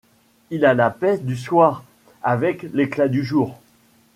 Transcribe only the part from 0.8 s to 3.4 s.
paix du soir avec l'éclat du